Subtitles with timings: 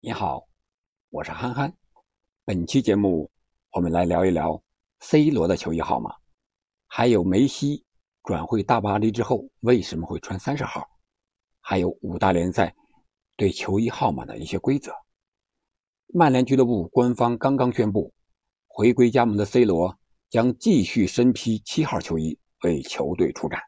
[0.00, 0.46] 你好，
[1.10, 1.76] 我是憨憨。
[2.44, 3.28] 本期节目
[3.72, 4.62] 我们来聊一聊
[5.00, 6.14] C 罗的球衣号码，
[6.86, 7.84] 还有梅西
[8.22, 10.88] 转会大巴黎之后为什么会穿三十号，
[11.60, 12.72] 还有五大联赛
[13.36, 14.92] 对球衣号码的一些规则。
[16.14, 18.14] 曼联俱乐部官方刚刚宣布，
[18.68, 19.98] 回归加盟的 C 罗
[20.30, 23.60] 将继续身披七号球衣为球队出战。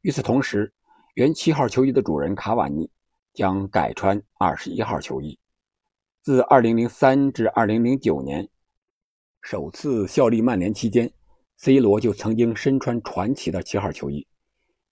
[0.00, 0.74] 与此同时，
[1.14, 2.90] 原七号球衣的主人卡瓦尼
[3.32, 5.38] 将改穿二十一号球衣。
[6.22, 8.46] 自2003至2009年
[9.40, 11.10] 首次效力曼联期间
[11.56, 14.26] ，C 罗就曾经身穿传奇的七号球衣。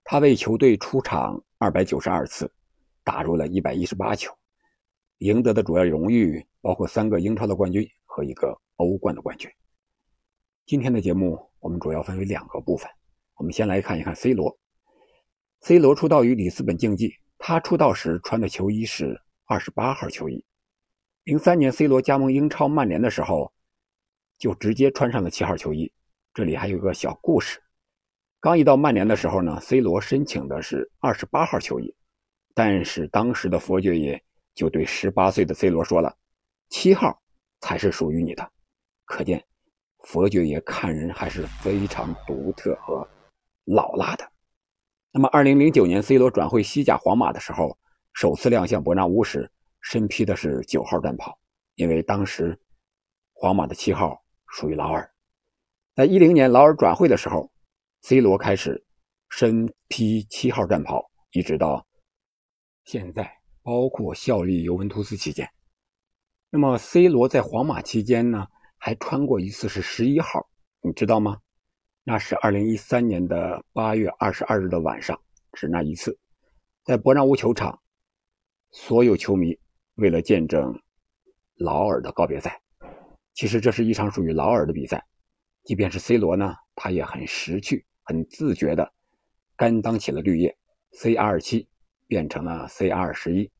[0.04, 2.50] 他为球队出场292次，
[3.04, 4.34] 打入了118球，
[5.18, 9.50] 赢得的主要荣誉包括三个英超的冠军和一个欧冠的冠军。
[10.64, 12.90] 今天的节目我们主要分为两个部分，
[13.36, 14.58] 我们先来看一看 C 罗。
[15.60, 20.42] C 罗出道于里斯本竞技，他出道时穿的球衣是28号球衣。
[21.28, 23.52] 零三年，C 罗加盟英超曼联的时候，
[24.38, 25.92] 就直接穿上了七号球衣。
[26.32, 27.60] 这里还有个小故事：
[28.40, 31.94] 刚一到曼联的时候呢，C 罗申请的是二十八号球衣，
[32.54, 36.16] 但是当时的佛爵爷就对十八岁的 C 罗说了
[36.70, 37.20] ：“七号
[37.60, 38.50] 才是属于你的。”
[39.04, 39.44] 可见，
[39.98, 43.06] 佛爵爷看人还是非常独特和
[43.66, 44.26] 老辣的。
[45.12, 47.76] 那么，二零零九年，C 罗转会西甲皇马的时候，
[48.14, 49.50] 首次亮相伯纳乌时。
[49.80, 51.38] 身披的是九号战袍，
[51.74, 52.58] 因为当时
[53.32, 55.10] 皇马的七号属于劳尔。
[55.94, 57.50] 在一零年劳尔转会的时候
[58.02, 58.84] ，C 罗开始
[59.28, 61.86] 身披七号战袍，一直到
[62.84, 65.50] 现在，包括效力尤文图斯期间。
[66.50, 68.46] 那么 C 罗在皇马期间呢，
[68.78, 70.48] 还穿过一次是十一号，
[70.80, 71.40] 你知道吗？
[72.04, 75.20] 那是二零一三年的八月二十二日的晚上，
[75.54, 76.18] 是那一次，
[76.84, 77.82] 在伯纳乌球场，
[78.70, 79.58] 所有球迷。
[79.98, 80.80] 为了见证
[81.56, 82.60] 劳尔的告别赛，
[83.34, 85.04] 其实这是一场属于劳尔的比赛。
[85.64, 88.92] 即便是 C 罗呢，他也很识趣、很自觉的
[89.56, 90.56] 甘当起了绿叶
[90.92, 91.66] ，CR7
[92.06, 93.50] 变成了 CR11。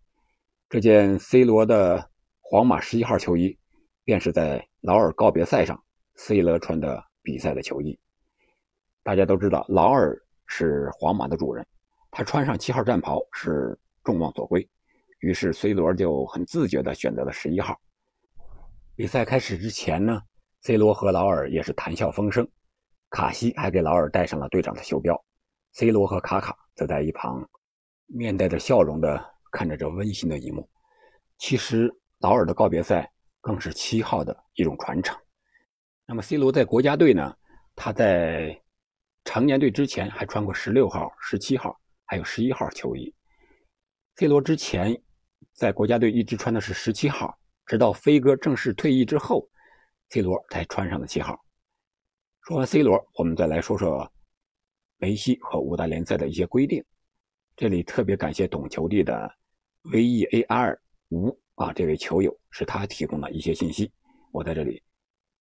[0.69, 2.09] 这件 C 罗的
[2.41, 3.59] 皇马十一号球衣，
[4.05, 5.83] 便是在劳尔告别赛上
[6.15, 7.99] C 罗穿的比赛的球衣。
[9.03, 10.17] 大家都知道，劳尔
[10.47, 11.67] 是皇马的主人，
[12.13, 14.67] 他穿上七号战袍是众望所归。
[15.21, 17.77] 于是，C 罗就很自觉地选择了十一号。
[18.95, 20.23] 比赛开始之前呢
[20.63, 22.49] ，C 罗和劳尔也是谈笑风生，
[23.11, 25.21] 卡西还给劳尔戴上了队长的袖标
[25.73, 27.49] ，C 罗和卡卡则在一旁
[28.07, 30.69] 面带着笑容地看着这温馨的一幕。
[31.37, 35.17] 其实，劳尔的告别赛更是七号的一种传承。
[36.07, 37.37] 那么，C 罗在国家队呢？
[37.75, 38.61] 他在
[39.25, 43.13] 成年队之前还穿过十六号、十七号，还有十一号球衣。
[44.15, 44.97] C 罗之前。
[45.59, 47.37] 在国家队一直穿的是十七号，
[47.67, 49.45] 直到飞哥正式退役之后
[50.11, 51.37] ，C 罗才穿上了七号。
[52.43, 54.09] 说完 C 罗，我们再来说说
[54.99, 56.83] 梅西和五大联赛的一些规定。
[57.57, 59.29] 这里特别感谢懂球帝的
[59.83, 63.91] VEAR 吴啊，这位球友是他提供的一些信息，
[64.31, 64.81] 我在这里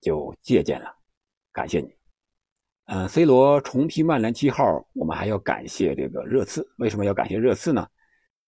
[0.02, 0.92] 就借鉴了，
[1.54, 1.96] 感谢你。
[2.86, 6.68] 嗯，C 罗重披曼联七号，我们还要感谢这个热刺。
[6.80, 7.88] 为什么要感谢热刺呢？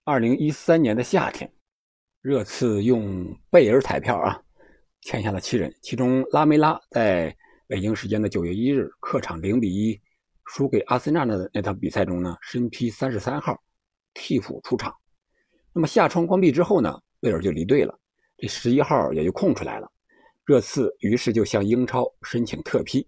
[0.03, 1.47] 二零一三年的夏天。
[2.22, 4.38] 热刺用贝尔彩票啊，
[5.03, 7.34] 签下了七人，其中拉梅拉在
[7.66, 9.97] 北京时间的九月一日客场零比一
[10.44, 13.58] 输给阿森纳的那场比赛中呢，身披三十三号
[14.13, 14.94] 替补出场。
[15.72, 17.97] 那么下窗关闭之后呢，贝尔就离队了，
[18.38, 19.90] 这十一号也就空出来了。
[20.44, 23.08] 热刺于是就向英超申请特批，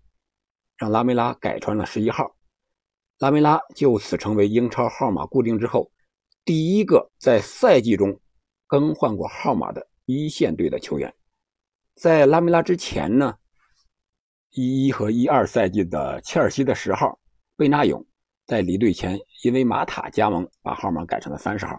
[0.78, 2.34] 让拉梅拉改穿了十一号。
[3.20, 5.92] 拉梅拉就此成为英超号码固定之后
[6.46, 8.18] 第一个在赛季中。
[8.72, 11.14] 更换过号码的一线队的球员，
[11.96, 13.38] 在拉梅拉之前呢，
[14.52, 17.20] 一一和一二赛季的切尔西的十号
[17.58, 18.02] 贝纳永，
[18.46, 21.78] 在离队前因为马塔加盟，把号码改成了三十号。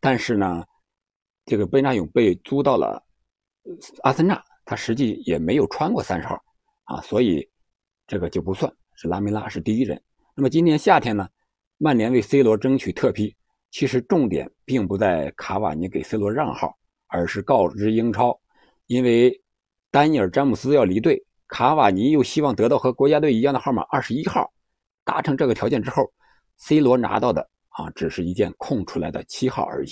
[0.00, 0.64] 但是呢，
[1.44, 3.04] 这个贝纳永被租到了
[4.02, 6.42] 阿森纳，他实际也没有穿过三十号
[6.84, 7.46] 啊，所以
[8.06, 10.02] 这个就不算是拉梅拉是第一人。
[10.34, 11.28] 那么今年夏天呢，
[11.76, 13.36] 曼联为 C 罗争取特批。
[13.70, 16.76] 其实重点并不在卡瓦尼给 C 罗让号，
[17.06, 18.38] 而是告知英超，
[18.86, 19.40] 因为
[19.90, 24.52] 丹尼尔詹姆斯要离队，卡瓦尼又希望得到和国家队一样的号码二十一号，
[25.04, 26.12] 达成这个条件之后
[26.56, 29.90] ，C 罗拿到的啊只是一件空出来的七号而已，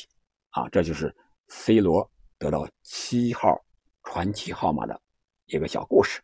[0.50, 1.14] 啊，这就是
[1.46, 3.56] C 罗得到七号
[4.02, 5.00] 传奇号码的
[5.46, 6.20] 一个小故事。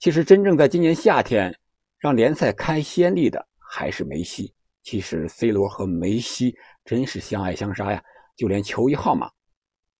[0.00, 1.56] 其实真正在今年夏天
[1.98, 4.52] 让联赛开先例的还是梅西。
[4.86, 8.00] 其实，C 罗和梅西真是相爱相杀呀，
[8.36, 9.28] 就连球衣号码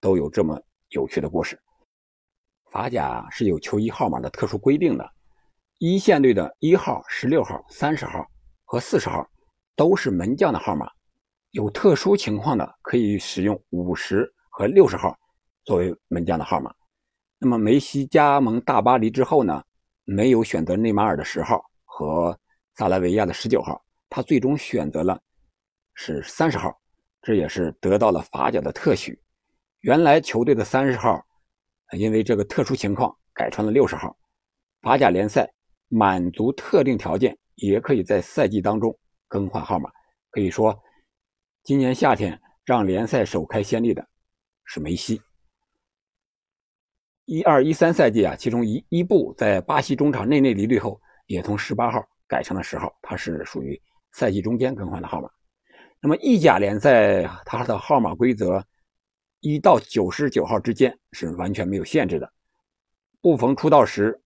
[0.00, 1.60] 都有这么有趣的故事。
[2.70, 5.12] 法甲是有球衣号码的特殊规定的，
[5.78, 8.24] 一线队的一号、十六号、三十号
[8.64, 9.28] 和四十号
[9.74, 10.88] 都是门将的号码，
[11.50, 15.18] 有特殊情况的可以使用五十和六十号
[15.64, 16.72] 作为门将的号码。
[17.40, 19.64] 那么梅西加盟大巴黎之后呢，
[20.04, 22.38] 没有选择内马尔的十号和
[22.76, 23.84] 萨拉维亚的十九号，
[24.16, 25.20] 他最终选择了
[25.92, 26.74] 是三十号，
[27.20, 29.20] 这也是得到了法甲的特许。
[29.80, 31.22] 原来球队的三十号。
[31.92, 34.16] 因为这个特殊情况，改成了六十号。
[34.80, 35.48] 法甲联赛
[35.88, 38.98] 满足特定条件，也可以在赛季当中
[39.28, 39.88] 更换号码。
[40.30, 40.76] 可以说，
[41.62, 44.04] 今年夏天让联赛首开先例的
[44.64, 45.20] 是梅西。
[47.26, 53.80] 一二一三赛季啊，其中一一部在巴西中场内内离队后，也从十八号改成了十号，他是属于
[54.16, 55.30] 赛季中间更换的号码。
[56.00, 58.66] 那么意甲联赛它的号码规则。
[59.40, 62.32] 一到九十九号之间是完全没有限制的。
[63.20, 64.20] 布冯出道时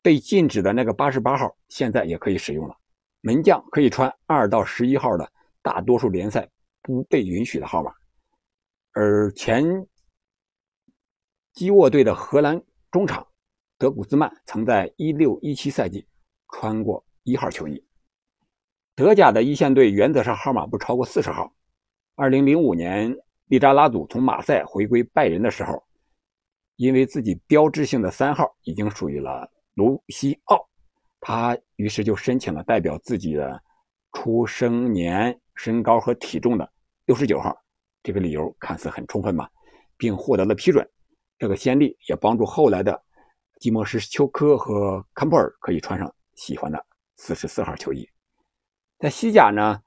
[0.00, 2.74] 被禁止的那个八十八号，现在也可以使用了。
[3.20, 5.30] 门将可以穿二到十一号的
[5.60, 6.48] 大多数联赛
[6.80, 7.92] 不被允许的号码。
[8.92, 9.86] 而前
[11.52, 13.26] 基沃队的荷兰中场
[13.76, 16.06] 德古兹曼曾在一六一七赛季
[16.48, 17.85] 穿过一号球衣。
[18.96, 21.54] 德甲的一线队原则上号码不超过四十号。
[22.16, 23.16] 二零零五年。
[23.48, 25.80] 利扎拉祖从马赛回归拜仁的时候，
[26.74, 30.68] 因为自己标志性的三号已经属于了卢西奥，
[31.20, 33.62] 他于是就申请了代表自己的
[34.14, 36.68] 出生年、身高和体重的
[37.04, 37.56] 六十九号。
[38.02, 39.48] 这个理由看似很充分嘛，
[39.96, 40.84] 并获得了批准。
[41.38, 43.00] 这个先例也帮助后来的
[43.60, 46.84] 基莫什丘科和坎普尔可以穿上喜欢的
[47.14, 48.04] 四十四号球衣。
[48.98, 49.82] 在西甲呢？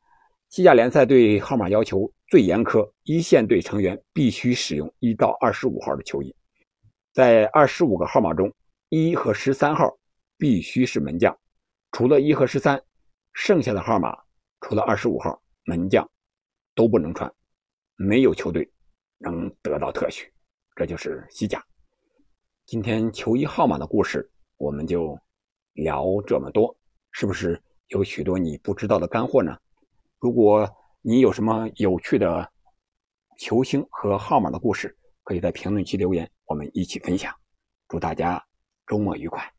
[0.50, 6.36] 西甲联赛对号码要求最严苛，一线队成员必须使用一到二十五号的球衣。
[7.12, 8.54] 在二十五个号码中，
[8.90, 9.98] 一和十三号
[10.38, 11.36] 必须是门将，
[11.92, 12.80] 除了一和十三，
[13.34, 14.16] 剩下的号码
[14.62, 16.08] 除了二十五号门将
[16.76, 17.32] 都不能穿，
[17.96, 18.72] 没有球队
[19.18, 20.32] 能得到特许。
[20.76, 21.64] 这就是西甲。
[22.68, 25.20] 今天球衣号码的故事我们就
[25.74, 26.76] 聊这么多，
[27.12, 29.58] 是不是有许多你不知道的干货呢？
[30.20, 30.70] 如果
[31.02, 32.52] 你有什么有趣的
[33.40, 37.34] 球星和号码的故事，可以在评论区留言，我们一起分享。
[37.88, 38.44] 祝大家
[38.86, 39.52] 周末愉快！